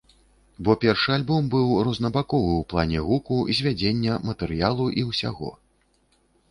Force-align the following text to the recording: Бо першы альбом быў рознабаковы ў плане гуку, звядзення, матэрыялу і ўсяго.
Бо 0.67 0.75
першы 0.85 1.11
альбом 1.17 1.51
быў 1.55 1.67
рознабаковы 1.87 2.49
ў 2.57 2.63
плане 2.73 2.99
гуку, 3.11 3.37
звядзення, 3.59 4.13
матэрыялу 4.33 4.91
і 5.03 5.07
ўсяго. 5.13 5.49